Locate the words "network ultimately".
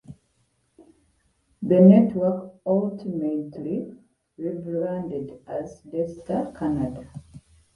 1.79-3.93